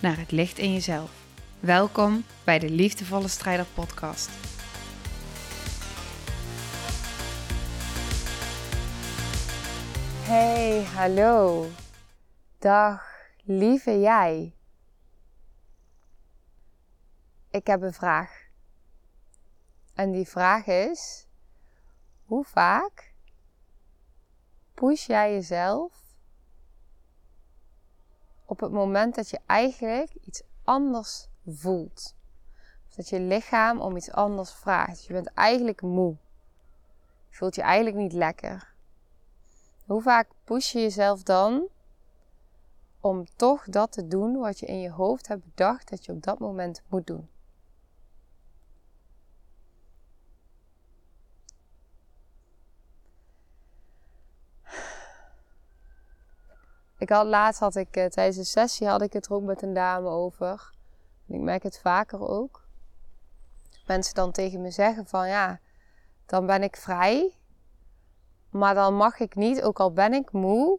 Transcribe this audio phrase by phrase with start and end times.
[0.00, 1.10] naar het licht in jezelf.
[1.60, 4.30] Welkom bij de Liefdevolle Strijder Podcast.
[10.22, 11.66] Hey, hallo.
[12.58, 13.02] Dag,
[13.42, 14.54] lieve jij.
[17.50, 18.48] Ik heb een vraag.
[19.94, 21.26] En die vraag is:
[22.24, 23.12] hoe vaak
[24.74, 25.99] push jij jezelf
[28.50, 32.14] op het moment dat je eigenlijk iets anders voelt?
[32.88, 34.96] Of dat je lichaam om iets anders vraagt.
[34.96, 36.16] Dus je bent eigenlijk moe.
[37.28, 38.74] Je voelt je eigenlijk niet lekker.
[39.86, 41.68] Hoe vaak push je jezelf dan
[43.00, 46.22] om toch dat te doen wat je in je hoofd hebt bedacht dat je op
[46.22, 47.28] dat moment moet doen?
[57.00, 59.62] Ik had laatst had ik eh, tijdens een sessie had ik het er ook met
[59.62, 60.70] een dame over.
[61.26, 62.64] Ik merk het vaker ook.
[63.86, 65.60] Mensen dan tegen me zeggen van ja,
[66.26, 67.34] dan ben ik vrij.
[68.50, 70.78] Maar dan mag ik niet, ook al ben ik moe,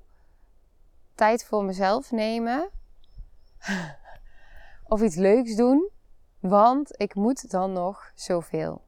[1.15, 2.69] tijd voor mezelf nemen.
[4.93, 5.89] of iets leuks doen.
[6.39, 8.85] Want ik moet dan nog zoveel.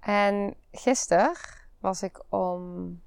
[0.00, 1.36] En gisteren
[1.78, 3.04] was ik om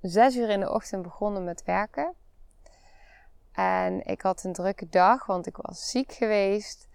[0.00, 2.14] zes uur in de ochtend begonnen met werken.
[3.52, 6.88] En ik had een drukke dag, want ik was ziek geweest.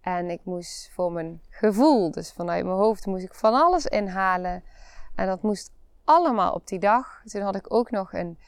[0.00, 4.64] En ik moest voor mijn gevoel, dus vanuit mijn hoofd, moest ik van alles inhalen.
[5.14, 5.70] En dat moest
[6.04, 7.22] allemaal op die dag.
[7.24, 8.38] Toen had ik ook nog een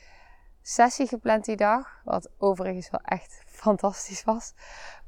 [0.63, 2.01] sessie gepland die dag.
[2.05, 4.53] Wat overigens wel echt fantastisch was.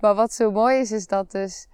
[0.00, 1.68] Maar wat zo mooi is, is dat dus.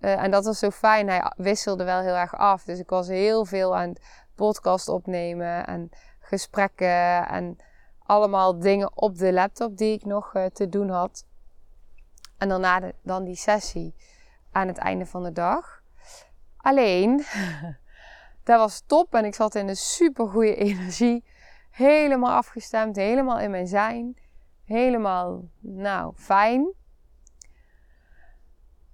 [0.00, 1.08] Uh, en dat was zo fijn.
[1.08, 2.64] Hij wisselde wel heel erg af.
[2.64, 3.92] Dus ik was heel veel aan
[4.34, 5.66] podcast opnemen.
[5.66, 5.90] En
[6.28, 7.56] gesprekken en
[7.98, 11.26] allemaal dingen op de laptop die ik nog uh, te doen had.
[12.38, 13.94] En daarna de, dan die sessie
[14.52, 15.82] aan het einde van de dag.
[16.56, 17.24] Alleen,
[18.44, 21.24] dat was top en ik zat in een super goede energie.
[21.70, 24.16] Helemaal afgestemd, helemaal in mijn zijn.
[24.64, 26.72] Helemaal, nou, fijn.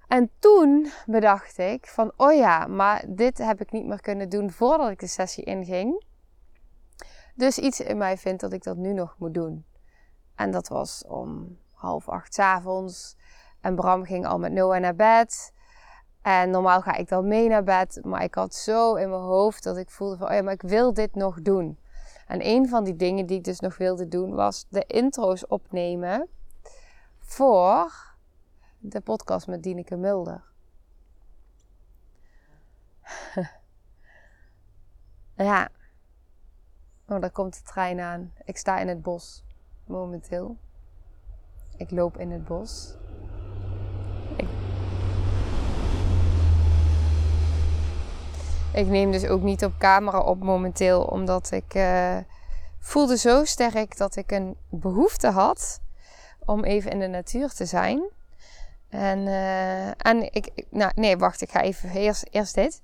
[0.09, 4.51] En toen bedacht ik van, oh ja, maar dit heb ik niet meer kunnen doen
[4.51, 6.05] voordat ik de sessie inging.
[7.35, 9.65] Dus iets in mij vindt dat ik dat nu nog moet doen.
[10.35, 13.17] En dat was om half acht avonds.
[13.61, 15.53] En Bram ging al met Noah naar bed.
[16.23, 18.01] En normaal ga ik dan mee naar bed.
[18.03, 20.29] Maar ik had zo in mijn hoofd dat ik voelde van...
[20.29, 21.79] Oh ja, maar ik wil dit nog doen.
[22.27, 24.35] En een van die dingen die ik dus nog wilde doen...
[24.35, 26.29] was de intro's opnemen...
[27.19, 27.93] voor
[28.79, 30.45] de podcast met Dineke Mulder.
[35.37, 35.69] ja...
[37.09, 38.33] Oh, daar komt de trein aan.
[38.45, 39.45] Ik sta in het bos
[39.87, 40.57] momenteel.
[41.77, 42.95] Ik loop in het bos.
[48.73, 52.17] Ik, neem dus ook niet op camera op momenteel, omdat ik uh,
[52.79, 55.81] voelde zo sterk dat ik een behoefte had
[56.39, 58.03] om even in de natuur te zijn.
[58.89, 62.81] En, uh, en ik, nou nee, wacht, ik ga even eerst, eerst dit.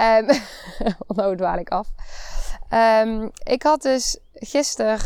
[0.00, 0.26] Um,
[1.16, 1.88] nou dwaal ik af.
[2.74, 4.98] Um, ik had dus gisteren.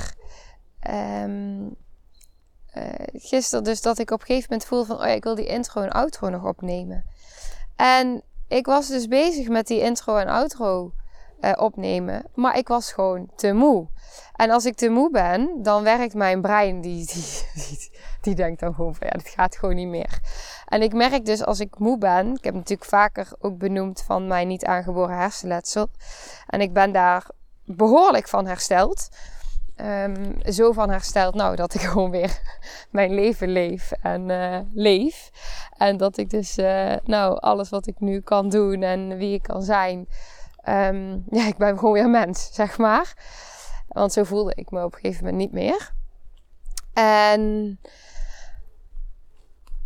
[0.91, 1.77] Um,
[2.75, 4.97] uh, gisteren dus dat ik op een gegeven moment voelde van...
[4.97, 7.05] Oh ja, ik wil die intro en outro nog opnemen.
[7.77, 10.93] En ik was dus bezig met die intro en outro
[11.41, 12.25] uh, opnemen.
[12.35, 13.89] Maar ik was gewoon te moe.
[14.37, 16.81] En als ik te moe ben, dan werkt mijn brein...
[16.81, 17.91] Die, die, die,
[18.21, 19.07] die denkt dan gewoon van...
[19.07, 20.21] Ja, dit gaat gewoon niet meer.
[20.67, 22.35] En ik merk dus als ik moe ben...
[22.35, 25.89] Ik heb natuurlijk vaker ook benoemd van mijn niet aangeboren hersenletsel.
[26.47, 27.27] En ik ben daar
[27.65, 29.09] behoorlijk van hersteld.
[29.77, 32.41] Um, zo van hersteld, nou, dat ik gewoon weer
[32.91, 35.31] mijn leven leef en uh, leef.
[35.77, 39.43] En dat ik dus, uh, nou, alles wat ik nu kan doen en wie ik
[39.43, 40.09] kan zijn.
[40.69, 43.15] Um, ja, ik ben gewoon weer mens, zeg maar.
[43.89, 45.93] Want zo voelde ik me op een gegeven moment niet meer.
[46.93, 47.79] En.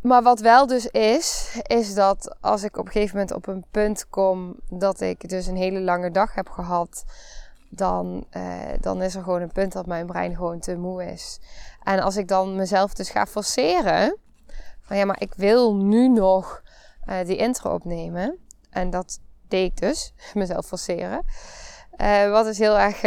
[0.03, 3.65] Maar wat wel dus is, is dat als ik op een gegeven moment op een
[3.71, 7.05] punt kom dat ik dus een hele lange dag heb gehad
[7.69, 11.41] dan, uh, dan is er gewoon een punt dat mijn brein gewoon te moe is.
[11.83, 14.17] En als ik dan mezelf dus ga forceren,
[14.81, 16.63] van ja, maar ik wil nu nog
[17.09, 18.39] uh, die intro opnemen.
[18.71, 21.25] En dat deed ik dus, mezelf forceren.
[21.97, 23.03] Uh, wat dus heel erg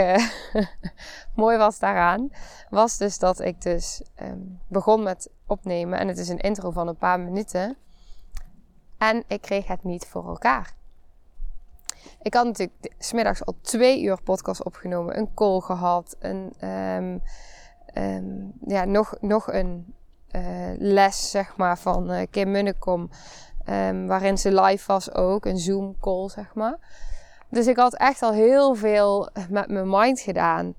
[1.36, 2.30] mooi was daaraan,
[2.70, 6.00] was dus dat ik dus um, begon met opnemen.
[6.00, 7.78] En het is een intro van een paar minuten.
[8.98, 10.74] En ik kreeg het niet voor elkaar.
[12.22, 17.22] Ik had natuurlijk smiddags al twee uur podcast opgenomen, een call gehad, een, um,
[17.94, 19.94] um, ja, nog, nog een
[20.32, 20.42] uh,
[20.78, 23.10] les zeg maar, van uh, Kim Munnekom,
[23.70, 26.78] um, waarin ze live was ook, een Zoom call zeg maar.
[27.50, 30.76] Dus ik had echt al heel veel met mijn mind gedaan.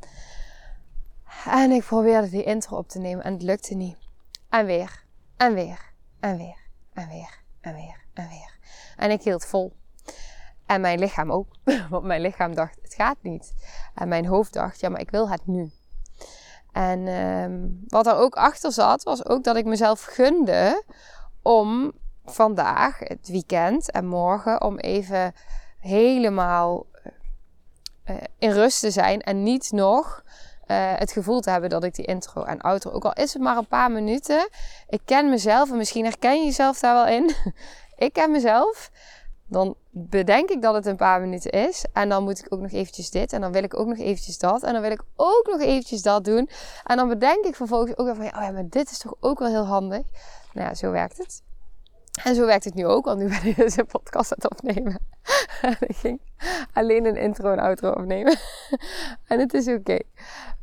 [1.45, 3.97] En ik probeerde die intro op te nemen en het lukte niet.
[4.49, 5.05] En weer,
[5.37, 6.59] en weer, en weer,
[6.93, 8.59] en weer, en weer, en weer.
[8.97, 9.73] En ik hield vol.
[10.71, 11.47] En mijn lichaam ook.
[11.91, 13.53] Want mijn lichaam dacht, het gaat niet.
[13.95, 15.71] En mijn hoofd dacht, ja, maar ik wil het nu.
[16.73, 20.85] En um, wat er ook achter zat, was ook dat ik mezelf gunde
[21.43, 21.93] om
[22.25, 25.35] vandaag, het weekend en morgen, om even
[25.79, 26.87] helemaal
[28.07, 30.23] uh, in rust te zijn en niet nog
[30.67, 33.43] uh, het gevoel te hebben dat ik die intro en outro, ook al is het
[33.43, 34.49] maar een paar minuten,
[34.89, 37.35] ik ken mezelf en misschien herken je jezelf daar wel in.
[38.07, 38.91] ik ken mezelf
[39.47, 41.85] dan bedenk ik dat het een paar minuten is.
[41.93, 43.33] En dan moet ik ook nog eventjes dit.
[43.33, 44.63] En dan wil ik ook nog eventjes dat.
[44.63, 46.49] En dan wil ik ook nog eventjes dat doen.
[46.85, 48.25] En dan bedenk ik vervolgens ook van...
[48.25, 50.03] Oh ja, maar dit is toch ook wel heel handig.
[50.53, 51.43] Nou ja, zo werkt het.
[52.25, 53.05] En zo werkt het nu ook.
[53.05, 54.99] Want nu ben ik dus een podcast aan het opnemen.
[55.63, 56.21] en ik ging
[56.73, 58.39] alleen een intro en outro opnemen.
[59.29, 59.99] en het is oké.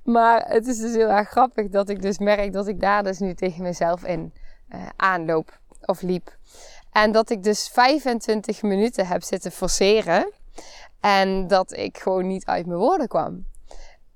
[0.03, 3.19] Maar het is dus heel erg grappig dat ik dus merk dat ik daar dus
[3.19, 4.33] nu tegen mezelf in
[4.69, 5.59] uh, aanloop.
[5.85, 6.37] Of liep.
[6.97, 10.33] En dat ik dus 25 minuten heb zitten forceren.
[10.99, 13.45] En dat ik gewoon niet uit mijn woorden kwam.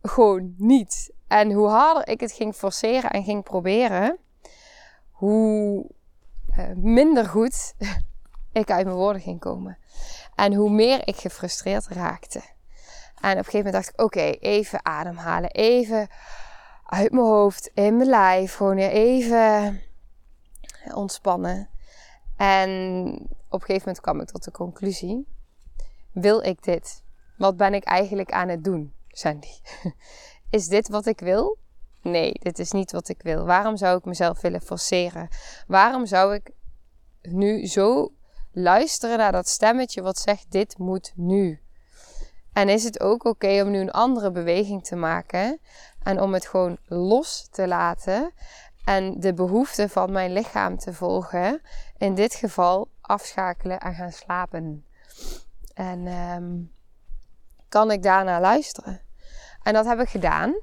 [0.01, 1.11] Gewoon niet.
[1.27, 4.17] En hoe harder ik het ging forceren en ging proberen,
[5.11, 5.85] hoe
[6.57, 7.73] uh, minder goed
[8.61, 9.77] ik uit mijn woorden ging komen.
[10.35, 12.41] En hoe meer ik gefrustreerd raakte.
[13.21, 15.51] En op een gegeven moment dacht ik: oké, even ademhalen.
[15.51, 16.07] Even
[16.85, 18.55] uit mijn hoofd, in mijn lijf.
[18.55, 19.81] Gewoon weer even
[20.93, 21.69] ontspannen.
[22.41, 22.69] En
[23.49, 25.27] op een gegeven moment kwam ik tot de conclusie:
[26.11, 27.03] wil ik dit?
[27.37, 29.51] Wat ben ik eigenlijk aan het doen, Sandy?
[30.49, 31.57] Is dit wat ik wil?
[32.01, 33.45] Nee, dit is niet wat ik wil.
[33.45, 35.27] Waarom zou ik mezelf willen forceren?
[35.67, 36.51] Waarom zou ik
[37.21, 38.11] nu zo
[38.51, 41.61] luisteren naar dat stemmetje wat zegt: dit moet nu?
[42.53, 45.59] En is het ook oké om nu een andere beweging te maken
[46.03, 48.33] en om het gewoon los te laten
[48.85, 51.61] en de behoeften van mijn lichaam te volgen.
[51.97, 54.85] In dit geval afschakelen en gaan slapen.
[55.73, 56.71] En um,
[57.69, 59.01] kan ik daarna luisteren?
[59.63, 60.53] En dat heb ik gedaan.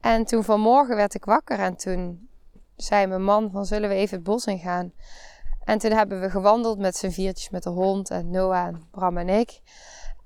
[0.00, 2.28] En toen vanmorgen werd ik wakker en toen
[2.76, 4.92] zei mijn man van zullen we even het bos in gaan.
[5.64, 9.18] En toen hebben we gewandeld met z'n viertjes met de hond en Noah en Bram
[9.18, 9.60] en ik.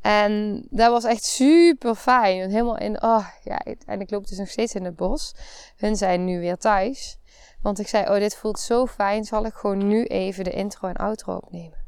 [0.04, 2.50] En dat was echt super fijn.
[2.50, 5.34] Helemaal in, oh ja, en ik loop dus nog steeds in het bos.
[5.76, 7.18] Hun zijn nu weer thuis.
[7.62, 10.88] Want ik zei, oh dit voelt zo fijn, zal ik gewoon nu even de intro
[10.88, 11.78] en outro opnemen.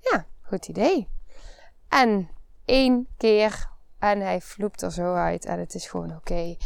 [0.00, 1.08] Ja, goed idee.
[1.88, 2.28] En
[2.64, 6.56] één keer en hij vloept er zo uit en het is gewoon oké.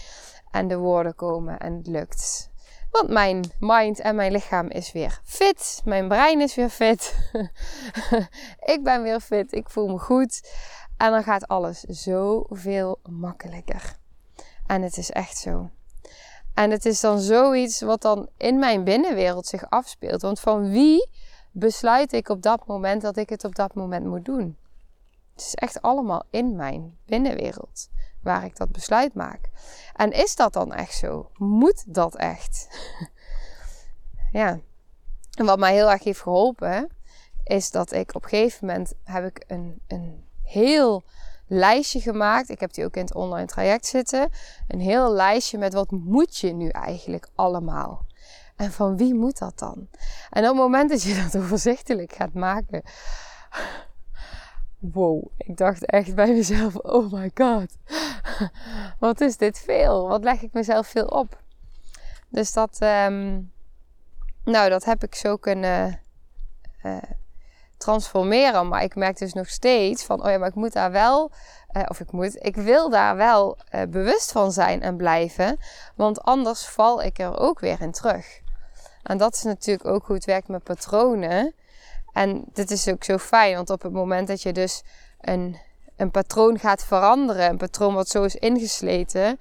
[0.50, 2.50] En de woorden komen en het lukt.
[2.99, 5.83] Want mijn mind en mijn lichaam is weer fit.
[5.85, 7.31] Mijn brein is weer fit.
[8.75, 9.52] ik ben weer fit.
[9.52, 10.50] Ik voel me goed.
[10.97, 13.97] En dan gaat alles zoveel makkelijker.
[14.67, 15.71] En het is echt zo.
[16.55, 20.23] En het is dan zoiets wat dan in mijn binnenwereld zich afspeelt.
[20.23, 21.09] Want van wie
[21.52, 24.57] besluit ik op dat moment dat ik het op dat moment moet doen?
[25.33, 27.88] Het is echt allemaal in mijn binnenwereld
[28.22, 29.50] waar ik dat besluit maak.
[29.94, 31.30] En is dat dan echt zo?
[31.34, 32.68] Moet dat echt?
[34.32, 34.60] ja.
[35.38, 36.88] En wat mij heel erg heeft geholpen,
[37.44, 41.04] is dat ik op een gegeven moment heb ik een, een heel
[41.46, 42.48] lijstje gemaakt.
[42.48, 44.30] Ik heb die ook in het online traject zitten.
[44.68, 48.06] Een heel lijstje met wat moet je nu eigenlijk allemaal.
[48.56, 49.88] En van wie moet dat dan?
[50.30, 52.82] En op het moment dat je dat overzichtelijk gaat maken.
[54.78, 57.76] Wow, ik dacht echt bij mezelf: oh my god,
[58.99, 60.08] wat is dit veel?
[60.08, 61.40] Wat leg ik mezelf veel op?
[62.28, 63.52] Dus dat, um,
[64.44, 66.00] nou, dat heb ik zo kunnen
[66.85, 66.97] uh,
[67.76, 68.68] transformeren.
[68.68, 71.30] Maar ik merk dus nog steeds van, oh ja, maar ik moet daar wel,
[71.73, 75.58] uh, of ik moet, ik wil daar wel uh, bewust van zijn en blijven.
[75.94, 78.40] Want anders val ik er ook weer in terug.
[79.02, 81.54] En dat is natuurlijk ook hoe het werkt met patronen.
[82.18, 84.82] En dit is ook zo fijn, want op het moment dat je dus
[85.20, 85.56] een,
[85.96, 87.48] een patroon gaat veranderen.
[87.48, 89.40] Een patroon wat zo is ingesleten.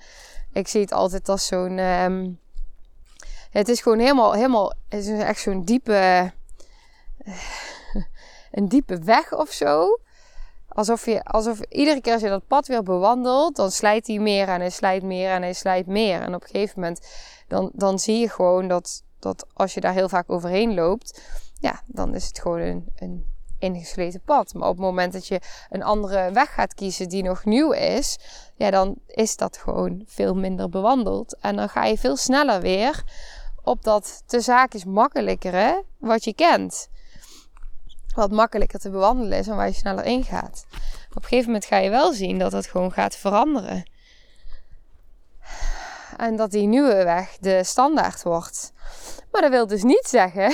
[0.53, 1.77] Ik zie het altijd als zo'n.
[1.77, 2.29] Ehm,
[3.49, 4.73] het is gewoon helemaal, helemaal.
[4.89, 6.31] Het is echt zo'n diepe.
[8.57, 9.99] een diepe weg of zo.
[10.67, 14.47] Alsof, je, alsof iedere keer als je dat pad weer bewandelt, dan slijt hij meer
[14.47, 16.21] en hij slijt meer en hij slijt meer.
[16.21, 17.07] En op een gegeven moment,
[17.47, 21.21] dan, dan zie je gewoon dat, dat als je daar heel vaak overheen loopt,
[21.59, 23.25] ja, dan is het gewoon een, een
[23.59, 24.53] ingesleten pad.
[24.53, 28.17] Maar op het moment dat je een andere weg gaat kiezen die nog nieuw is,
[28.55, 31.37] ja, dan is dat gewoon veel minder bewandeld.
[31.41, 33.03] En dan ga je veel sneller weer
[33.63, 36.89] op dat de zaak is makkelijker wat je kent.
[38.15, 40.65] Wat makkelijker te bewandelen is en waar je sneller ingaat.
[41.09, 43.89] Op een gegeven moment ga je wel zien dat het gewoon gaat veranderen.
[46.17, 48.73] En dat die nieuwe weg de standaard wordt.
[49.31, 50.53] Maar dat wil dus niet zeggen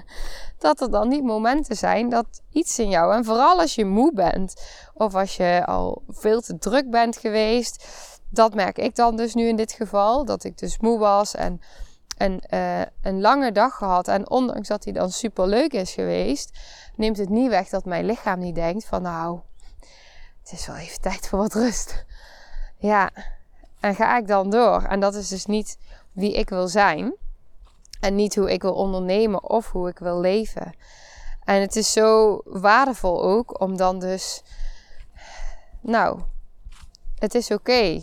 [0.58, 4.12] dat er dan niet momenten zijn dat iets in jou, en vooral als je moe
[4.14, 4.62] bent
[4.94, 7.86] of als je al veel te druk bent geweest,
[8.30, 11.60] dat merk ik dan dus nu in dit geval, dat ik dus moe was en
[12.18, 14.08] een, uh, een lange dag gehad.
[14.08, 16.58] En ondanks dat die dan super leuk is geweest,
[16.96, 19.40] neemt het niet weg dat mijn lichaam niet denkt van nou,
[20.42, 22.04] het is wel even tijd voor wat rust.
[22.78, 23.10] Ja,
[23.84, 24.82] en ga ik dan door.
[24.82, 25.78] En dat is dus niet
[26.12, 27.14] wie ik wil zijn.
[28.00, 30.74] En niet hoe ik wil ondernemen of hoe ik wil leven.
[31.44, 34.42] En het is zo waardevol ook om dan dus,
[35.80, 36.20] nou,
[37.18, 38.00] het is oké.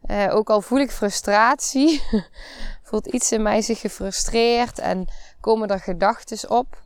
[0.00, 2.02] Eh, ook al voel ik frustratie,
[2.88, 5.08] voelt iets in mij zich gefrustreerd en
[5.40, 6.82] komen er gedachten op.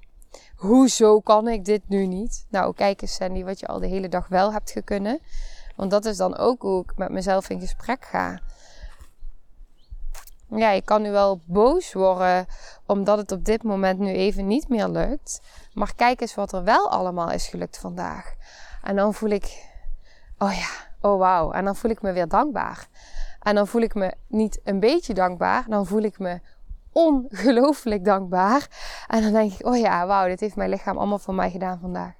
[0.56, 2.46] Hoezo kan ik dit nu niet?
[2.50, 5.20] Nou, kijk eens Sandy, wat je al de hele dag wel hebt gekunnen.
[5.82, 8.40] Want dat is dan ook hoe ik met mezelf in gesprek ga
[10.58, 12.46] ja, je kan nu wel boos worden
[12.86, 15.40] omdat het op dit moment nu even niet meer lukt.
[15.72, 18.34] Maar kijk eens wat er wel allemaal is gelukt vandaag.
[18.82, 19.66] En dan voel ik,
[20.38, 20.68] oh ja,
[21.00, 21.52] oh wauw.
[21.52, 22.88] En dan voel ik me weer dankbaar.
[23.40, 26.40] En dan voel ik me niet een beetje dankbaar, dan voel ik me
[26.92, 28.68] ongelooflijk dankbaar.
[29.06, 31.78] En dan denk ik, oh ja, wauw, dit heeft mijn lichaam allemaal voor mij gedaan
[31.80, 32.12] vandaag.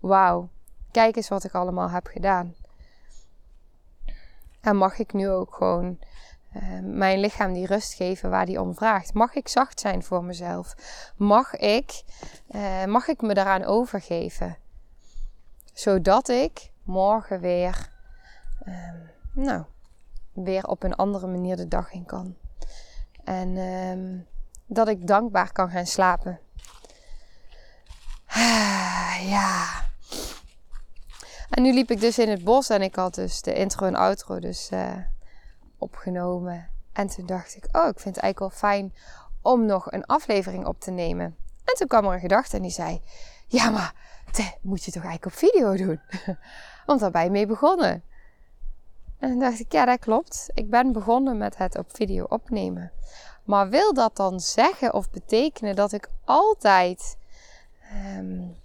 [0.00, 0.48] Wauw,
[0.90, 2.54] kijk eens wat ik allemaal heb gedaan.
[4.62, 5.98] En mag ik nu ook gewoon
[6.56, 9.14] uh, mijn lichaam die rust geven waar die om vraagt.
[9.14, 10.74] Mag ik zacht zijn voor mezelf?
[11.16, 12.02] Mag ik,
[12.50, 14.56] uh, mag ik me daaraan overgeven?
[15.72, 17.90] Zodat ik morgen weer,
[18.64, 18.74] uh,
[19.32, 19.64] nou,
[20.32, 22.36] weer op een andere manier de dag in kan.
[23.24, 24.18] En ehm,
[24.66, 26.40] dat ik dankbaar kan gaan slapen.
[29.34, 29.90] ja.
[31.52, 33.94] En nu liep ik dus in het bos en ik had dus de intro en
[33.94, 34.92] outro dus uh,
[35.78, 36.68] opgenomen.
[36.92, 38.94] En toen dacht ik, oh, ik vind het eigenlijk wel fijn
[39.42, 41.36] om nog een aflevering op te nemen.
[41.64, 43.02] En toen kwam er een gedachte en die zei,
[43.46, 43.94] ja, maar
[44.32, 46.00] dat moet je toch eigenlijk op video doen?
[46.86, 48.02] Want daar ben je mee begonnen.
[49.18, 50.50] En toen dacht ik, ja, dat klopt.
[50.54, 52.92] Ik ben begonnen met het op video opnemen.
[53.44, 57.16] Maar wil dat dan zeggen of betekenen dat ik altijd
[58.16, 58.56] um,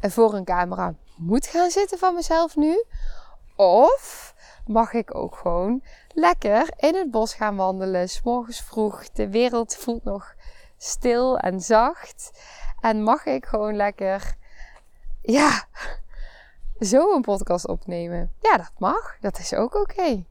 [0.00, 2.84] voor een camera moet gaan zitten van mezelf nu?
[3.56, 4.34] Of
[4.66, 8.08] mag ik ook gewoon lekker in het bos gaan wandelen.
[8.08, 9.10] S morgens vroeg.
[9.10, 10.34] De wereld voelt nog
[10.76, 12.40] stil en zacht.
[12.80, 14.36] En mag ik gewoon lekker,
[15.22, 15.64] ja,
[16.80, 18.32] zo een podcast opnemen.
[18.40, 19.16] Ja, dat mag.
[19.20, 20.24] Dat is ook oké.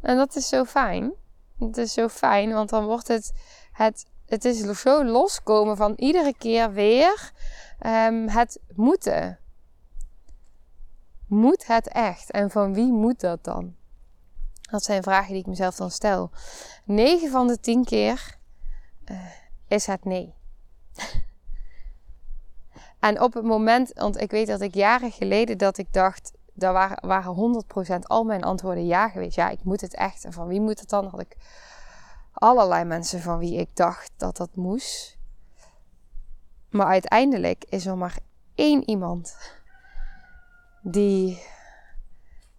[0.00, 1.12] En dat is zo fijn.
[1.58, 3.32] Het is zo fijn, want dan wordt het,
[3.72, 7.32] het, het is zo loskomen van iedere keer weer
[7.86, 9.38] um, het moeten.
[11.26, 12.30] Moet het echt?
[12.30, 13.74] En van wie moet dat dan?
[14.70, 16.30] Dat zijn vragen die ik mezelf dan stel.
[16.84, 18.36] 9 van de 10 keer
[19.10, 19.20] uh,
[19.68, 20.34] is het nee.
[23.00, 26.72] en op het moment, want ik weet dat ik jaren geleden dat ik dacht, daar
[26.72, 29.36] waren, waren 100% al mijn antwoorden ja geweest.
[29.36, 30.24] Ja, ik moet het echt.
[30.24, 31.06] En van wie moet het dan?
[31.06, 31.36] Had ik
[32.32, 35.18] allerlei mensen van wie ik dacht dat dat moest.
[36.70, 38.18] Maar uiteindelijk is er maar
[38.54, 39.36] één iemand
[40.82, 41.42] die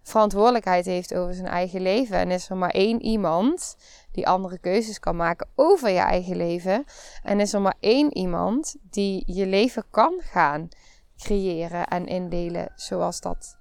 [0.01, 2.17] verantwoordelijkheid heeft over zijn eigen leven.
[2.17, 3.77] En is er maar één iemand
[4.11, 6.85] die andere keuzes kan maken over je eigen leven.
[7.23, 10.69] En is er maar één iemand die je leven kan gaan
[11.17, 13.57] creëren en indelen zoals dat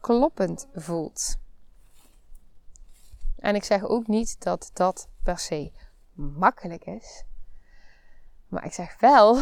[0.00, 1.36] kloppend voelt.
[3.38, 5.72] En ik zeg ook niet dat dat per se
[6.14, 7.24] makkelijk is.
[8.48, 9.38] Maar ik zeg wel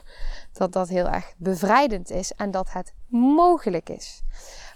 [0.58, 4.22] dat dat heel erg bevrijdend is en dat het mogelijk is.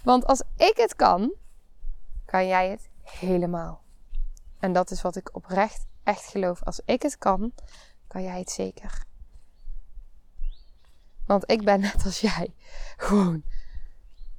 [0.03, 1.33] Want als ik het kan,
[2.25, 3.81] kan jij het helemaal.
[4.59, 6.63] En dat is wat ik oprecht echt geloof.
[6.63, 7.53] Als ik het kan,
[8.07, 9.03] kan jij het zeker.
[11.25, 12.53] Want ik ben net als jij.
[12.97, 13.43] Gewoon.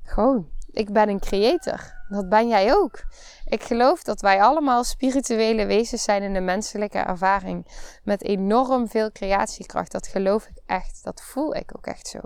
[0.03, 0.51] Gewoon.
[0.75, 1.93] Ik ben een creator.
[2.09, 3.05] Dat ben jij ook.
[3.45, 7.67] Ik geloof dat wij allemaal spirituele wezens zijn in de menselijke ervaring.
[8.03, 9.93] Met enorm veel creatiekracht.
[9.93, 11.05] Dat geloof ik echt.
[11.05, 12.21] Dat voel ik ook echt zo.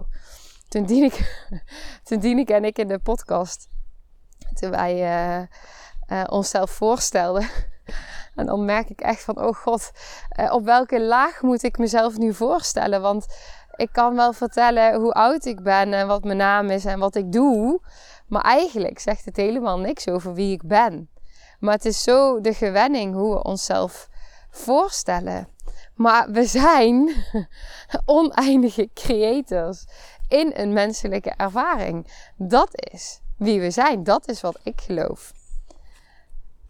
[0.69, 1.47] Toen dien ik,
[2.05, 3.69] toen en ik in de podcast.
[4.55, 5.47] Toen wij uh,
[6.09, 7.49] uh, onszelf voorstelden.
[8.35, 9.91] En dan merk ik echt van, oh god,
[10.41, 13.01] uh, op welke laag moet ik mezelf nu voorstellen?
[13.01, 13.27] Want
[13.77, 17.15] ik kan wel vertellen hoe oud ik ben en wat mijn naam is en wat
[17.15, 17.81] ik doe.
[18.29, 21.09] Maar eigenlijk zegt het helemaal niks over wie ik ben.
[21.61, 24.09] Maar het is zo de gewenning hoe we onszelf
[24.51, 25.49] voorstellen.
[25.95, 27.11] Maar we zijn
[28.07, 29.85] oneindige creators
[30.29, 32.07] in een menselijke ervaring.
[32.37, 34.05] Dat is wie we zijn.
[34.05, 35.33] Dat is wat ik geloof.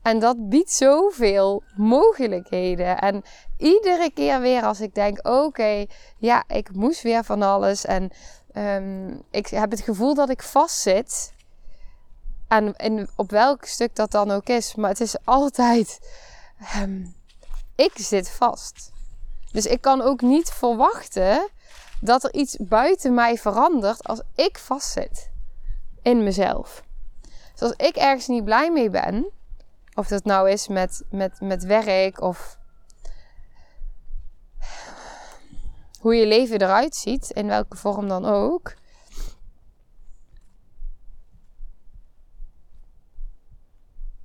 [0.03, 2.99] En dat biedt zoveel mogelijkheden.
[2.99, 3.23] En
[3.57, 5.87] iedere keer weer als ik denk: oké,
[6.19, 7.85] ja, ik moest weer van alles.
[7.85, 8.11] En
[8.53, 11.37] um, ik heb het gevoel dat ik vastzit.
[12.49, 14.75] En op welk stuk dat dan ook is.
[14.75, 15.99] Maar het is altijd:
[16.83, 17.15] um,
[17.75, 18.93] ik zit vast.
[19.53, 21.49] Dus ik kan ook niet verwachten
[22.01, 25.31] dat er iets buiten mij verandert als ik vastzit
[26.03, 26.83] in mezelf.
[27.53, 29.27] Dus als ik ergens niet blij mee ben,
[29.95, 32.59] of dat nou is met, met, met werk of
[36.01, 38.75] hoe je leven eruit ziet, in welke vorm dan ook.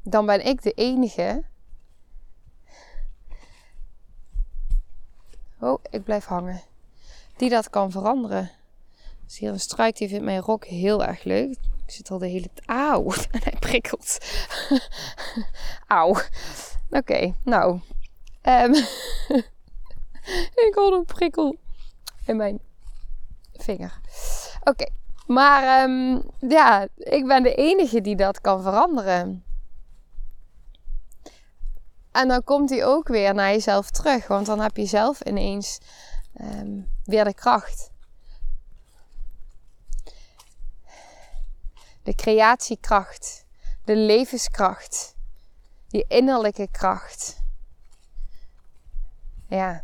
[0.04, 1.44] Dan ben ik de enige.
[5.60, 6.62] Oh, ik blijf hangen.
[7.36, 8.52] Die dat kan veranderen.
[9.26, 11.52] Dus hier een struik die vindt mijn rok heel erg leuk.
[11.86, 12.70] Ik zit al de hele tijd.
[12.70, 13.12] Auw!
[13.32, 14.18] En hij prikkelt.
[15.88, 16.16] Auw.
[16.90, 17.80] Oké, nou.
[18.42, 18.74] Um,
[20.68, 21.56] ik hoor een prikkel
[22.26, 22.60] in mijn
[23.54, 24.00] vinger.
[24.64, 24.86] Oké,
[25.28, 29.44] maar um, ja, ik ben de enige die dat kan veranderen.
[32.14, 35.80] En dan komt hij ook weer naar jezelf terug, want dan heb je zelf ineens
[36.42, 37.92] um, weer de kracht.
[42.04, 43.46] de creatiekracht,
[43.84, 45.16] de levenskracht,
[45.88, 47.42] die innerlijke kracht.
[49.48, 49.84] Ja.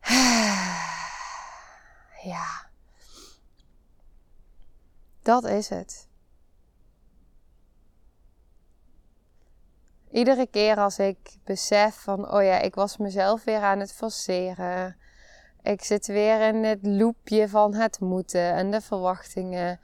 [2.24, 2.71] Ja.
[5.22, 6.06] Dat is het.
[10.10, 14.96] Iedere keer als ik besef van, oh ja, ik was mezelf weer aan het forceren.
[15.62, 19.80] Ik zit weer in het loopje van het moeten en de verwachtingen.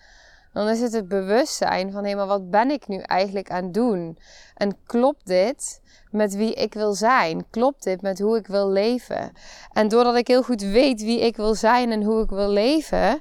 [0.52, 3.74] Dan is het het bewustzijn van hé, maar wat ben ik nu eigenlijk aan het
[3.74, 4.18] doen?
[4.54, 7.50] En klopt dit met wie ik wil zijn?
[7.50, 9.32] Klopt dit met hoe ik wil leven?
[9.72, 13.20] En doordat ik heel goed weet wie ik wil zijn en hoe ik wil leven,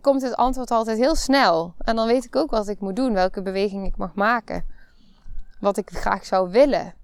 [0.00, 1.74] komt het antwoord altijd heel snel.
[1.78, 4.64] En dan weet ik ook wat ik moet doen, welke beweging ik mag maken.
[5.60, 6.94] Wat ik graag zou willen.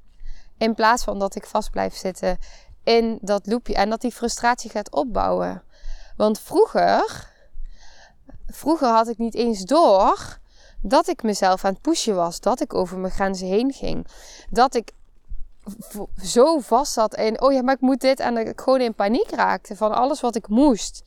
[0.59, 2.39] In plaats van dat ik vast blijf zitten
[2.85, 5.63] in dat loopje en dat die frustratie gaat opbouwen.
[6.17, 7.31] Want vroeger,
[8.47, 10.39] vroeger had ik niet eens door
[10.81, 14.07] dat ik mezelf aan het pushen was, dat ik over mijn grenzen heen ging,
[14.51, 14.93] dat ik
[16.23, 18.95] zo vast zat in, oh ja, maar ik moet dit en dat ik gewoon in
[18.95, 21.03] paniek raakte van alles wat ik moest.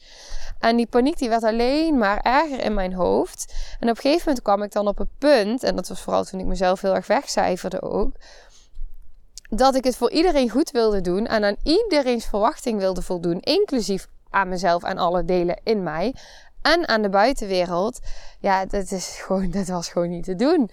[0.60, 3.54] En die paniek die werd alleen maar erger in mijn hoofd.
[3.80, 6.24] En op een gegeven moment kwam ik dan op een punt, en dat was vooral
[6.24, 8.15] toen ik mezelf heel erg wegcijferde ook,
[9.50, 14.08] dat ik het voor iedereen goed wilde doen en aan iedereen's verwachting wilde voldoen, inclusief
[14.30, 16.13] aan mezelf en alle delen in mij
[16.62, 18.00] en aan de buitenwereld.
[18.39, 20.69] Ja, dat, is gewoon, dat was gewoon niet te doen.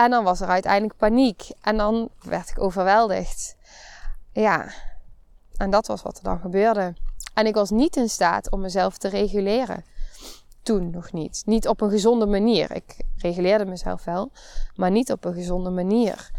[0.00, 3.56] En dan was er uiteindelijk paniek en dan werd ik overweldigd.
[4.32, 4.72] Ja,
[5.56, 6.94] en dat was wat er dan gebeurde.
[7.34, 9.84] En ik was niet in staat om mezelf te reguleren.
[10.62, 11.42] Toen nog niet.
[11.46, 12.70] Niet op een gezonde manier.
[12.70, 14.30] Ik reguleerde mezelf wel,
[14.74, 16.30] maar niet op een gezonde manier.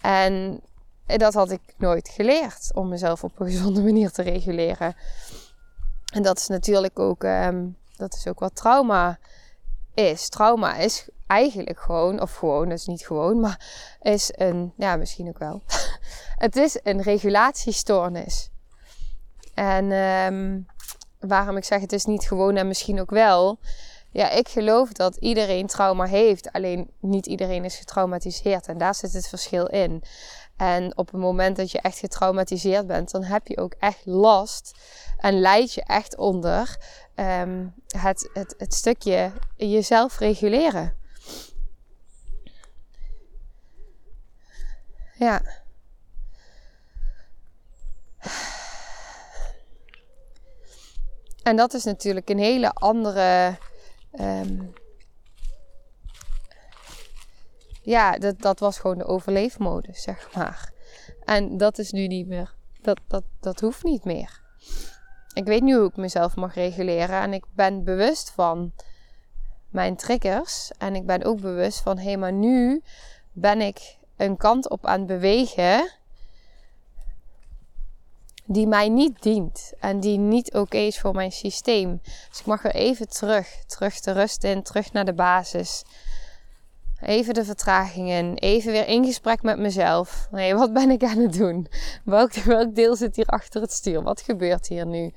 [0.00, 0.60] En
[1.06, 4.94] dat had ik nooit geleerd om mezelf op een gezonde manier te reguleren.
[6.12, 9.18] En dat is natuurlijk ook, um, dat is ook wat trauma
[9.94, 10.28] is.
[10.28, 13.60] Trauma is eigenlijk gewoon, of gewoon, dat is niet gewoon, maar
[14.00, 15.62] is een, ja, misschien ook wel.
[16.46, 18.50] het is een regulatiestoornis.
[19.54, 20.66] En um,
[21.20, 23.58] waarom ik zeg het is niet gewoon en misschien ook wel.
[24.12, 29.12] Ja, ik geloof dat iedereen trauma heeft, alleen niet iedereen is getraumatiseerd en daar zit
[29.12, 30.02] het verschil in.
[30.56, 34.78] En op het moment dat je echt getraumatiseerd bent, dan heb je ook echt last
[35.18, 36.76] en leid je echt onder
[37.14, 40.96] ehm, het, het, het stukje jezelf reguleren.
[45.14, 45.42] Ja.
[51.42, 53.56] En dat is natuurlijk een hele andere
[54.12, 54.62] ehm,
[57.82, 60.72] ja, dat, dat was gewoon de overleefmodus, zeg maar.
[61.24, 62.54] En dat is nu niet meer.
[62.80, 64.40] Dat, dat, dat hoeft niet meer.
[65.34, 67.20] Ik weet nu hoe ik mezelf mag reguleren.
[67.20, 68.72] En ik ben bewust van
[69.68, 70.70] mijn triggers.
[70.78, 72.82] En ik ben ook bewust van, hé, hey, maar nu
[73.32, 75.90] ben ik een kant op aan het bewegen
[78.44, 82.00] die mij niet dient en die niet oké is voor mijn systeem.
[82.28, 85.82] Dus ik mag weer even terug, terug de rust in, terug naar de basis.
[87.00, 90.28] Even de vertragingen, even weer in gesprek met mezelf.
[90.30, 91.66] Nee, wat ben ik aan het doen?
[92.04, 94.02] Welk, welk deel zit hier achter het stuur?
[94.02, 95.12] Wat gebeurt hier nu?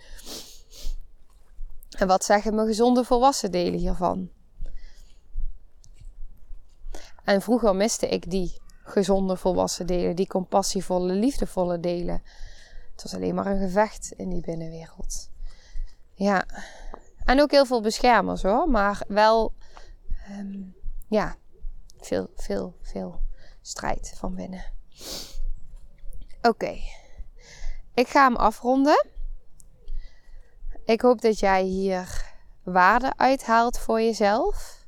[1.98, 4.30] En wat zeggen mijn gezonde volwassen delen hiervan?
[7.24, 12.22] En vroeger miste ik die gezonde volwassen delen, die compassievolle, liefdevolle delen.
[12.96, 15.30] Het was alleen maar een gevecht in die binnenwereld.
[16.14, 16.46] Ja.
[17.26, 19.54] En ook heel veel beschermers hoor, maar wel,
[20.30, 20.76] um,
[21.08, 21.36] ja,
[21.98, 23.22] veel, veel, veel
[23.62, 24.64] strijd van binnen.
[26.42, 26.78] Oké,
[27.94, 29.08] ik ga hem afronden.
[30.86, 34.84] Ik hoop dat jij hier waarde uithaalt voor jezelf.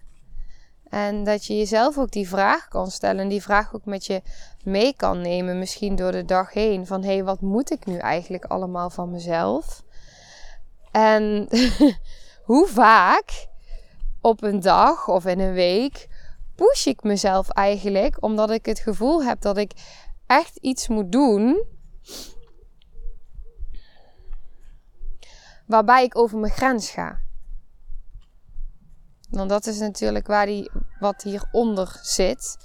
[0.89, 3.22] En dat je jezelf ook die vraag kan stellen.
[3.22, 4.22] En die vraag ook met je
[4.67, 5.60] mee kan nemen.
[5.60, 6.86] Misschien door de dag heen.
[6.86, 9.84] Van hé, hey, wat moet ik nu eigenlijk allemaal van mezelf?
[10.91, 11.47] En
[12.49, 13.47] hoe vaak
[14.21, 16.08] op een dag of in een week
[16.56, 18.23] push ik mezelf eigenlijk.
[18.23, 19.71] Omdat ik het gevoel heb dat ik
[20.25, 21.65] echt iets moet doen.
[25.65, 27.19] Waarbij ik over mijn grens ga.
[29.30, 32.58] Want dat is natuurlijk waar die, wat hieronder zit.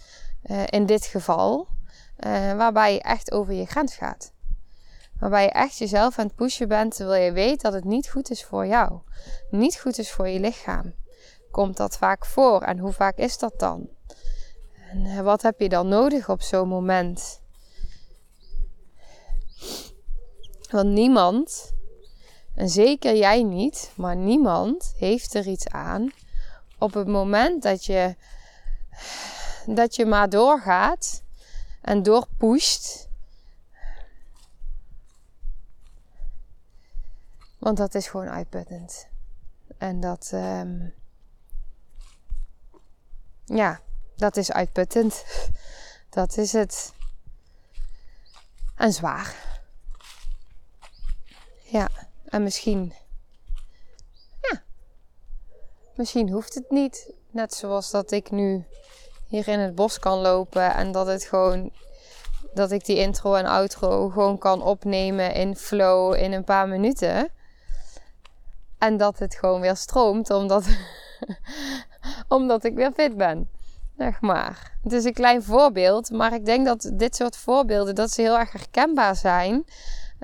[0.43, 1.69] Uh, in dit geval.
[2.19, 4.33] Uh, waarbij je echt over je grens gaat.
[5.19, 8.31] Waarbij je echt jezelf aan het pushen bent terwijl je weet dat het niet goed
[8.31, 9.01] is voor jou.
[9.51, 10.95] Niet goed is voor je lichaam.
[11.51, 13.89] Komt dat vaak voor en hoe vaak is dat dan?
[14.91, 17.41] En uh, wat heb je dan nodig op zo'n moment?
[20.71, 21.75] Want niemand,
[22.55, 26.13] en zeker jij niet, maar niemand heeft er iets aan
[26.79, 28.17] op het moment dat je,
[29.67, 31.22] dat je maar doorgaat
[31.83, 33.09] en doorpusht.
[37.59, 39.07] Want dat is gewoon uitputtend.
[39.79, 40.95] En dat, um,
[43.45, 43.81] ja,
[44.17, 45.25] dat is uitputtend.
[46.13, 46.93] Dat is het.
[48.77, 49.61] En zwaar.
[51.63, 51.89] Ja,
[52.25, 52.95] en misschien
[55.95, 57.13] Misschien hoeft het niet.
[57.31, 58.65] Net zoals dat ik nu
[59.33, 61.71] hier in het bos kan lopen en dat het gewoon
[62.55, 67.29] dat ik die intro en outro gewoon kan opnemen in flow in een paar minuten.
[68.79, 70.65] En dat het gewoon weer stroomt omdat,
[72.29, 73.51] omdat ik weer fit ben.
[73.99, 74.79] Zeg maar.
[74.83, 78.39] Het is een klein voorbeeld, maar ik denk dat dit soort voorbeelden dat ze heel
[78.39, 79.65] erg herkenbaar zijn.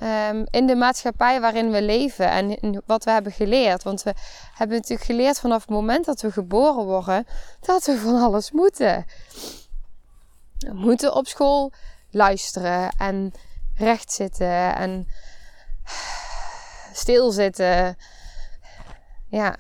[0.03, 3.83] Um, in de maatschappij waarin we leven en wat we hebben geleerd.
[3.83, 4.15] Want we
[4.55, 7.27] hebben natuurlijk geleerd vanaf het moment dat we geboren worden
[7.61, 9.05] dat we van alles moeten.
[10.59, 11.73] We moeten op school
[12.11, 13.33] luisteren en
[13.75, 15.07] recht zitten en
[16.93, 17.97] stilzitten.
[19.29, 19.57] Ja,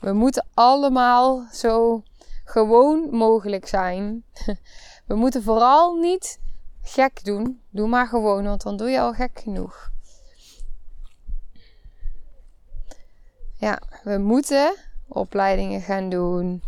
[0.00, 2.02] we moeten allemaal zo
[2.44, 4.24] gewoon mogelijk zijn.
[5.06, 6.40] We moeten vooral niet
[6.82, 7.62] gek doen.
[7.70, 9.90] Doe maar gewoon, want dan doe je al gek genoeg.
[13.54, 14.76] Ja, we moeten
[15.08, 16.62] opleidingen gaan doen.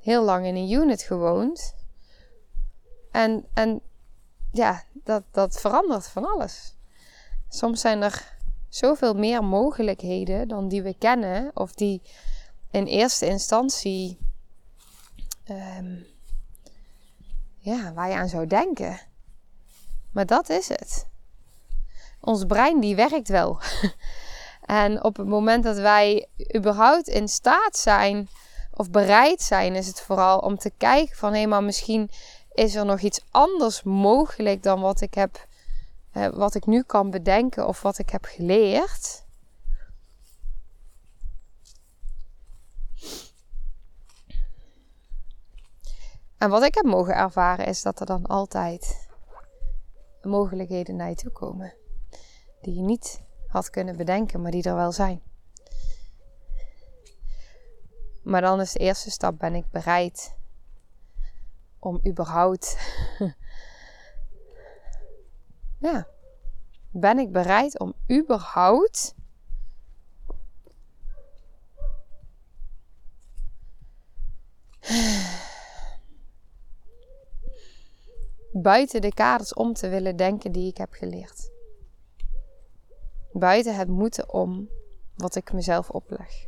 [0.00, 1.74] heel lang in een unit gewoond.
[3.10, 3.80] En, en
[4.52, 6.74] ja, dat, dat verandert van alles.
[7.48, 8.36] Soms zijn er
[8.68, 12.02] zoveel meer mogelijkheden dan die we kennen of die
[12.70, 14.18] in eerste instantie
[15.50, 16.06] um,
[17.58, 19.00] ja, waar je aan zou denken.
[20.12, 21.06] Maar dat is het.
[22.20, 23.60] Ons brein die werkt wel.
[24.80, 26.26] en op het moment dat wij
[26.56, 28.28] überhaupt in staat zijn
[28.74, 32.10] of bereid zijn, is het vooral om te kijken van hé, maar misschien
[32.52, 35.46] is er nog iets anders mogelijk dan wat ik heb
[36.32, 39.24] wat ik nu kan bedenken of wat ik heb geleerd.
[46.38, 49.08] En wat ik heb mogen ervaren is dat er dan altijd
[50.22, 51.74] mogelijkheden naar je toe komen.
[52.60, 55.22] Die je niet had kunnen bedenken, maar die er wel zijn.
[58.22, 60.36] Maar dan is de eerste stap: ben ik bereid
[61.78, 62.78] om überhaupt.
[65.78, 66.06] ja.
[66.90, 69.14] Ben ik bereid om überhaupt.
[78.62, 81.50] Buiten de kaders om te willen denken die ik heb geleerd.
[83.32, 84.68] Buiten het moeten om
[85.16, 86.46] wat ik mezelf opleg.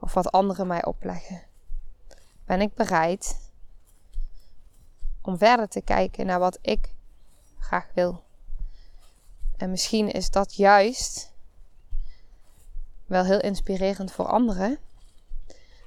[0.00, 1.42] Of wat anderen mij opleggen.
[2.44, 3.50] Ben ik bereid
[5.22, 6.94] om verder te kijken naar wat ik
[7.58, 8.22] graag wil.
[9.56, 11.32] En misschien is dat juist
[13.06, 14.78] wel heel inspirerend voor anderen.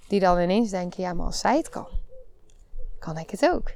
[0.08, 1.88] Die dan ineens denken: ja, maar als zij het kan,
[3.00, 3.76] kan ik het ook.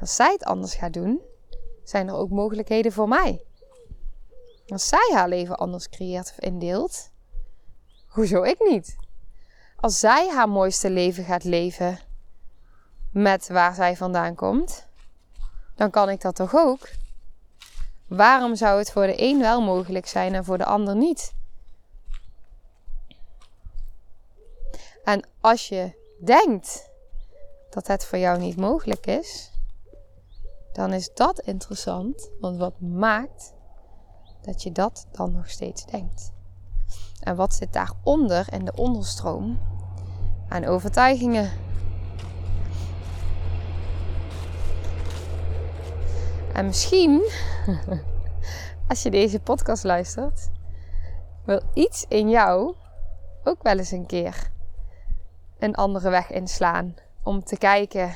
[0.00, 1.20] Als zij het anders gaat doen,
[1.84, 3.44] zijn er ook mogelijkheden voor mij.
[4.66, 7.10] Als zij haar leven anders creëert of indeelt,
[8.06, 8.96] hoezo ik niet?
[9.76, 11.98] Als zij haar mooiste leven gaat leven
[13.12, 14.86] met waar zij vandaan komt,
[15.74, 16.88] dan kan ik dat toch ook?
[18.06, 21.32] Waarom zou het voor de een wel mogelijk zijn en voor de ander niet?
[25.04, 25.92] En als je
[26.24, 26.90] denkt
[27.70, 29.50] dat het voor jou niet mogelijk is,
[30.72, 32.30] dan is dat interessant.
[32.40, 33.54] Want wat maakt
[34.40, 36.32] dat je dat dan nog steeds denkt?
[37.20, 39.58] En wat zit daaronder in de onderstroom
[40.48, 41.50] aan overtuigingen?
[46.52, 47.30] En misschien,
[48.88, 50.50] als je deze podcast luistert,
[51.44, 52.74] wil iets in jou
[53.44, 54.50] ook wel eens een keer
[55.58, 56.94] een andere weg inslaan.
[57.22, 58.14] Om te kijken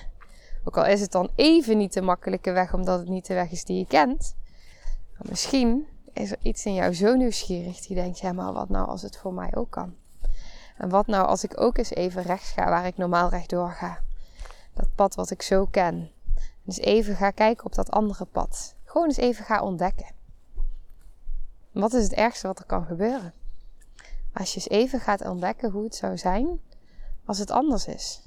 [0.64, 3.50] ook al is het dan even niet de makkelijke weg, omdat het niet de weg
[3.50, 4.37] is die je kent.
[5.12, 8.88] Maar misschien is er iets in jou zo nieuwsgierig die denkt: ja, maar wat nou
[8.88, 9.94] als het voor mij ook kan?
[10.77, 13.98] En wat nou als ik ook eens even rechts ga waar ik normaal rechtdoor ga?
[14.74, 16.11] Dat pad wat ik zo ken.
[16.62, 18.74] Dus even ga kijken op dat andere pad.
[18.85, 20.12] Gewoon eens even ga ontdekken.
[21.72, 23.33] Wat is het ergste wat er kan gebeuren?
[24.33, 26.61] Als je eens even gaat ontdekken hoe het zou zijn
[27.24, 28.22] als het anders is.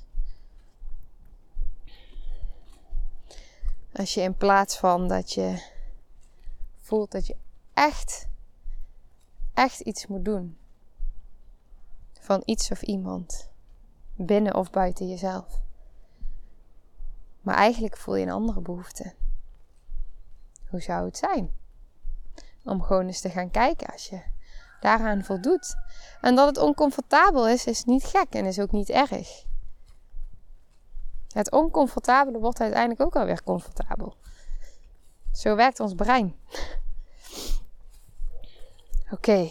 [3.98, 5.64] Als je in plaats van dat je
[6.82, 7.36] voelt dat je
[7.74, 8.28] echt,
[9.54, 10.58] echt iets moet doen.
[12.20, 13.50] Van iets of iemand.
[14.16, 15.62] Binnen of buiten jezelf.
[17.42, 19.14] Maar eigenlijk voel je een andere behoefte.
[20.70, 21.52] Hoe zou het zijn?
[22.64, 24.22] Om gewoon eens te gaan kijken als je
[24.80, 25.76] daaraan voldoet.
[26.22, 29.47] En dat het oncomfortabel is, is niet gek en is ook niet erg.
[31.38, 34.16] Het oncomfortabele wordt uiteindelijk ook alweer comfortabel.
[35.32, 36.36] Zo werkt ons brein.
[39.12, 39.50] Oké,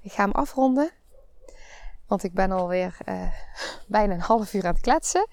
[0.00, 0.90] ik ga hem afronden.
[2.06, 3.32] Want ik ben alweer uh,
[3.86, 5.28] bijna een half uur aan het kletsen.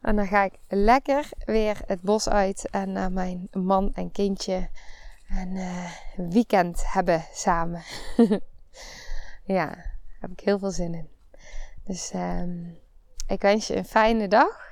[0.00, 4.68] En dan ga ik lekker weer het bos uit en naar mijn man en kindje
[5.28, 7.82] een uh, weekend hebben samen.
[9.56, 11.08] ja, daar heb ik heel veel zin in.
[11.84, 12.78] Dus um,
[13.26, 14.71] ik wens je een fijne dag.